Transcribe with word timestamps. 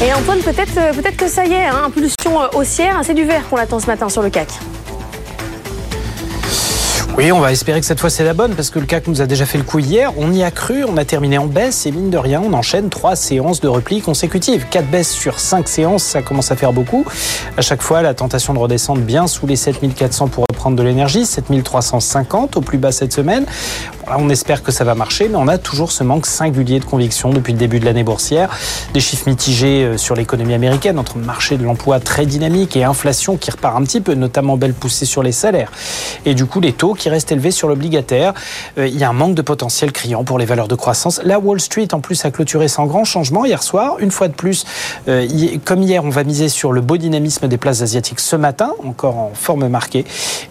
Et 0.00 0.12
Antoine, 0.12 0.38
peut-être 0.38 0.74
peut 0.94 1.10
que 1.16 1.26
ça 1.26 1.44
y 1.44 1.52
est, 1.52 1.66
hein, 1.66 1.82
impulsion 1.86 2.38
haussière, 2.54 3.00
c'est 3.02 3.14
du 3.14 3.24
vert 3.24 3.48
qu'on 3.48 3.56
attend 3.56 3.80
ce 3.80 3.86
matin 3.88 4.08
sur 4.08 4.22
le 4.22 4.30
CAC. 4.30 4.48
Oui, 7.18 7.32
on 7.32 7.40
va 7.40 7.50
espérer 7.50 7.80
que 7.80 7.86
cette 7.86 7.98
fois 7.98 8.10
c'est 8.10 8.22
la 8.22 8.32
bonne 8.32 8.54
parce 8.54 8.70
que 8.70 8.78
le 8.78 8.86
CAC 8.86 9.08
nous 9.08 9.20
a 9.20 9.26
déjà 9.26 9.44
fait 9.44 9.58
le 9.58 9.64
coup 9.64 9.80
hier. 9.80 10.12
On 10.18 10.32
y 10.32 10.44
a 10.44 10.52
cru, 10.52 10.84
on 10.84 10.96
a 10.96 11.04
terminé 11.04 11.36
en 11.36 11.46
baisse 11.46 11.84
et 11.84 11.90
mine 11.90 12.10
de 12.10 12.16
rien, 12.16 12.40
on 12.40 12.52
enchaîne 12.52 12.90
trois 12.90 13.16
séances 13.16 13.60
de 13.60 13.66
repli 13.66 14.00
consécutives. 14.00 14.66
Quatre 14.70 14.86
baisses 14.86 15.10
sur 15.10 15.40
cinq 15.40 15.66
séances, 15.66 16.04
ça 16.04 16.22
commence 16.22 16.52
à 16.52 16.56
faire 16.56 16.72
beaucoup. 16.72 17.04
À 17.56 17.60
chaque 17.60 17.82
fois, 17.82 18.02
la 18.02 18.14
tentation 18.14 18.54
de 18.54 18.60
redescendre 18.60 19.00
bien 19.00 19.26
sous 19.26 19.48
les 19.48 19.56
7400 19.56 20.28
pour 20.28 20.44
reprendre 20.48 20.76
de 20.76 20.82
l'énergie, 20.84 21.26
7350 21.26 22.56
au 22.56 22.60
plus 22.60 22.78
bas 22.78 22.92
cette 22.92 23.12
semaine. 23.12 23.46
on 24.16 24.28
espère 24.28 24.62
que 24.62 24.70
ça 24.70 24.84
va 24.84 24.94
marcher, 24.94 25.28
mais 25.28 25.38
on 25.38 25.48
a 25.48 25.58
toujours 25.58 25.90
ce 25.90 26.04
manque 26.04 26.24
singulier 26.24 26.78
de 26.78 26.84
conviction 26.84 27.30
depuis 27.30 27.52
le 27.52 27.58
début 27.58 27.80
de 27.80 27.84
l'année 27.84 28.04
boursière. 28.04 28.48
Des 28.94 29.00
chiffres 29.00 29.28
mitigés 29.28 29.82
euh, 29.82 29.96
sur 29.96 30.14
l'économie 30.14 30.54
américaine 30.54 31.00
entre 31.00 31.18
marché 31.18 31.56
de 31.56 31.64
l'emploi 31.64 31.98
très 31.98 32.26
dynamique 32.26 32.76
et 32.76 32.84
inflation 32.84 33.36
qui 33.36 33.50
repart 33.50 33.76
un 33.76 33.82
petit 33.82 34.00
peu, 34.00 34.14
notamment 34.14 34.56
belle 34.56 34.72
poussée 34.72 35.04
sur 35.04 35.24
les 35.24 35.32
salaires. 35.32 35.72
Et 36.24 36.34
du 36.34 36.46
coup, 36.46 36.60
les 36.60 36.72
taux 36.72 36.94
qui 36.94 37.07
reste 37.08 37.32
élevé 37.32 37.50
sur 37.50 37.68
l'obligataire. 37.68 38.34
Euh, 38.78 38.86
il 38.86 38.96
y 38.96 39.04
a 39.04 39.08
un 39.08 39.12
manque 39.12 39.34
de 39.34 39.42
potentiel 39.42 39.92
criant 39.92 40.24
pour 40.24 40.38
les 40.38 40.44
valeurs 40.44 40.68
de 40.68 40.74
croissance. 40.74 41.20
La 41.24 41.38
Wall 41.38 41.60
Street, 41.60 41.88
en 41.92 42.00
plus, 42.00 42.24
a 42.24 42.30
clôturé 42.30 42.68
sans 42.68 42.86
grand 42.86 43.04
changement 43.04 43.44
hier 43.44 43.62
soir. 43.62 43.96
Une 43.98 44.10
fois 44.10 44.28
de 44.28 44.34
plus, 44.34 44.64
euh, 45.08 45.26
comme 45.64 45.82
hier, 45.82 46.04
on 46.04 46.10
va 46.10 46.24
miser 46.24 46.48
sur 46.48 46.72
le 46.72 46.80
beau 46.80 46.96
dynamisme 46.96 47.48
des 47.48 47.58
places 47.58 47.82
asiatiques 47.82 48.20
ce 48.20 48.36
matin, 48.36 48.72
encore 48.84 49.16
en 49.16 49.32
forme 49.34 49.68
marquée. 49.68 50.04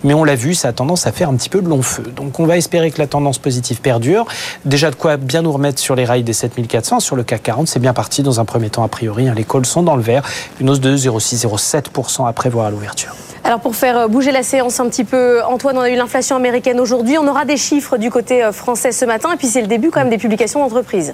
Mais 0.04 0.14
on 0.14 0.24
l'a 0.24 0.36
vu, 0.36 0.54
ça 0.54 0.70
a 0.70 0.74
tendance 0.74 1.08
à 1.08 1.12
faire 1.12 1.30
un 1.30 1.36
petit 1.36 1.50
peu 1.50 1.62
de 1.62 1.68
long 1.68 1.82
feu. 1.82 2.04
Donc 2.16 2.40
on 2.40 2.46
va 2.46 2.58
espérer 2.58 2.92
que 2.92 3.00
la 3.00 3.08
tendance 3.08 3.38
positive 3.38 3.82
perdure. 3.82 4.26
Déjà 4.66 4.90
de 4.90 4.96
quoi 4.96 5.18
bien 5.18 5.42
nous 5.42 5.52
remettre 5.52 5.80
sur 5.80 5.96
les 5.96 6.06
rails 6.06 6.24
des 6.24 6.34
7400. 6.34 7.00
Sur 7.00 7.16
le 7.16 7.24
CAC 7.24 7.44
40, 7.44 7.68
c'est 7.68 7.80
bien 7.80 7.94
parti 7.94 8.24
dans 8.24 8.40
un 8.40 8.46
premier 8.46 8.70
temps 8.70 8.84
a 8.84 8.88
priori. 8.88 9.28
Hein. 9.28 9.34
Les 9.36 9.44
calls 9.44 9.66
sont 9.66 9.84
dans 9.84 9.96
le 9.96 10.02
vert. 10.02 10.24
Une 10.60 10.70
hausse 10.70 10.80
de 10.80 10.96
0,6-0,7% 10.96 12.28
à 12.28 12.34
prévoir 12.34 12.68
à 12.68 12.72
l'ouverture. 12.72 13.16
Alors 13.48 13.62
pour 13.62 13.78
faire 13.78 13.98
euh, 13.98 14.08
bouger 14.10 14.34
la 14.34 14.44
séance 14.44 14.82
un 14.82 14.90
petit 14.90 15.06
peu, 15.06 15.42
Antoine, 15.46 15.78
on 15.78 15.82
a 15.82 15.90
eu 15.90 15.96
l'inflation 15.96 16.36
américaine 16.36 16.82
aujourd'hui. 16.82 17.18
On 17.18 17.26
aura 17.30 17.46
des 17.46 17.56
chiffres 17.56 17.98
du 17.98 18.10
côté 18.10 18.44
euh, 18.44 18.52
français 18.52 18.92
ce 18.92 19.06
matin. 19.06 19.30
Et 19.34 19.38
puis 19.38 19.48
c'est 19.48 19.62
le 19.62 19.68
début 19.68 19.90
quand 19.90 20.02
même 20.02 20.10
des 20.10 20.18
publications 20.18 20.60
d'entreprises. 20.60 21.14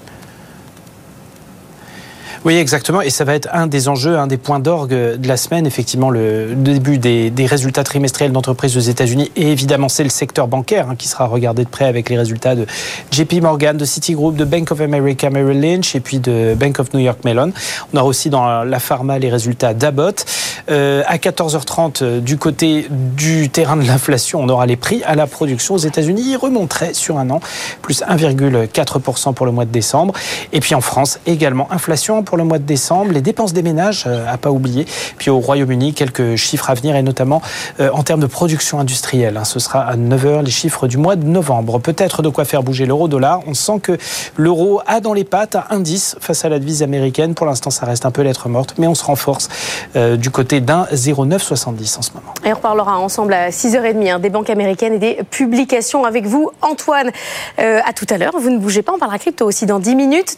Oui, 2.43 2.57
exactement. 2.57 3.01
Et 3.01 3.11
ça 3.11 3.23
va 3.23 3.35
être 3.35 3.47
un 3.53 3.67
des 3.67 3.87
enjeux, 3.87 4.17
un 4.17 4.25
des 4.25 4.37
points 4.37 4.59
d'orgue 4.59 4.89
de 4.89 5.27
la 5.27 5.37
semaine, 5.37 5.65
effectivement, 5.65 6.09
le 6.09 6.55
début 6.55 6.97
des, 6.97 7.31
résultats 7.45 7.83
trimestriels 7.83 8.31
d'entreprises 8.33 8.75
aux 8.75 8.81
États-Unis. 8.81 9.31
Et 9.35 9.51
évidemment, 9.51 9.87
c'est 9.87 10.03
le 10.03 10.09
secteur 10.09 10.47
bancaire 10.47 10.89
hein, 10.89 10.95
qui 10.97 11.07
sera 11.07 11.25
regardé 11.25 11.63
de 11.63 11.69
près 11.69 11.85
avec 11.85 12.09
les 12.09 12.17
résultats 12.17 12.55
de 12.55 12.65
JP 13.11 13.41
Morgan, 13.43 13.77
de 13.77 13.85
Citigroup, 13.85 14.33
de 14.35 14.43
Bank 14.43 14.71
of 14.71 14.81
America 14.81 15.29
Merrill 15.29 15.61
Lynch 15.61 15.95
et 15.95 16.01
puis 16.01 16.19
de 16.19 16.53
Bank 16.57 16.79
of 16.79 16.93
New 16.93 16.99
York 16.99 17.19
Mellon. 17.23 17.53
On 17.93 17.97
aura 17.97 18.07
aussi 18.07 18.29
dans 18.29 18.63
la 18.63 18.79
pharma 18.79 19.19
les 19.19 19.29
résultats 19.29 19.73
d'Abbott. 19.73 20.25
Euh, 20.69 21.03
à 21.07 21.17
14h30, 21.17 22.03
euh, 22.03 22.19
du 22.19 22.37
côté 22.37 22.87
du 22.89 23.49
terrain 23.49 23.75
de 23.75 23.85
l'inflation, 23.85 24.41
on 24.41 24.49
aura 24.49 24.65
les 24.65 24.75
prix 24.75 25.03
à 25.03 25.15
la 25.15 25.27
production 25.27 25.75
aux 25.75 25.79
États-Unis. 25.79 26.23
Ils 26.25 26.37
remonteraient 26.37 26.93
sur 26.93 27.17
un 27.17 27.29
an, 27.29 27.39
plus 27.81 28.01
1,4% 28.03 29.33
pour 29.33 29.45
le 29.45 29.51
mois 29.51 29.65
de 29.65 29.71
décembre. 29.71 30.13
Et 30.51 30.59
puis 30.59 30.75
en 30.75 30.81
France, 30.81 31.19
également 31.25 31.71
inflation 31.71 32.23
pour 32.23 32.37
le 32.37 32.43
mois 32.43 32.59
de 32.59 32.63
décembre. 32.63 33.11
Les 33.11 33.21
dépenses 33.21 33.53
des 33.53 33.61
ménages, 33.61 34.05
euh, 34.07 34.25
à 34.27 34.37
pas 34.37 34.51
oublier. 34.51 34.85
Puis 35.17 35.29
au 35.29 35.39
Royaume-Uni, 35.39 35.93
quelques 35.93 36.35
chiffres 36.35 36.69
à 36.69 36.73
venir, 36.73 36.95
et 36.95 37.03
notamment 37.03 37.41
euh, 37.79 37.89
en 37.93 38.03
termes 38.03 38.21
de 38.21 38.27
production 38.27 38.79
industrielle. 38.79 39.37
Hein. 39.37 39.43
Ce 39.43 39.59
sera 39.59 39.81
à 39.81 39.95
9h 39.95 40.43
les 40.43 40.51
chiffres 40.51 40.87
du 40.87 40.97
mois 40.97 41.15
de 41.15 41.25
novembre. 41.25 41.79
Peut-être 41.79 42.21
de 42.21 42.29
quoi 42.29 42.45
faire 42.45 42.63
bouger 42.63 42.85
l'euro-dollar. 42.85 43.41
On 43.47 43.53
sent 43.53 43.79
que 43.81 43.97
l'euro 44.37 44.81
a 44.87 44.99
dans 44.99 45.13
les 45.13 45.23
pattes 45.23 45.55
un 45.55 45.83
indice 45.83 46.15
face 46.21 46.45
à 46.45 46.49
la 46.49 46.59
devise 46.59 46.81
américaine. 46.81 47.35
Pour 47.35 47.45
l'instant, 47.45 47.69
ça 47.69 47.85
reste 47.85 48.05
un 48.05 48.11
peu 48.11 48.21
lettre 48.21 48.47
morte, 48.47 48.75
mais 48.77 48.87
on 48.87 48.95
se 48.95 49.03
renforce 49.03 49.49
euh, 49.95 50.15
du 50.15 50.29
côté 50.29 50.52
d'un 50.61 50.87
0,970 50.91 51.97
en 51.97 52.01
ce 52.01 52.11
moment. 52.13 52.33
Et 52.45 52.51
on 52.51 52.55
reparlera 52.55 52.97
ensemble 52.97 53.33
à 53.33 53.49
6h30 53.49 54.11
hein, 54.11 54.19
des 54.19 54.29
banques 54.29 54.49
américaines 54.49 54.93
et 54.93 54.99
des 54.99 55.19
publications 55.29 56.05
avec 56.05 56.25
vous, 56.25 56.51
Antoine. 56.61 57.11
à 57.57 57.93
tout 57.93 58.07
à 58.09 58.17
l'heure. 58.17 58.33
Vous 58.37 58.49
ne 58.49 58.57
bougez 58.57 58.81
pas, 58.81 58.93
on 58.93 58.99
parlera 58.99 59.19
crypto 59.19 59.45
aussi 59.45 59.65
dans 59.65 59.79
10 59.79 59.95
minutes. 59.95 60.37